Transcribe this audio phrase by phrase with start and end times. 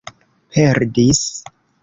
[0.55, 1.21] perdis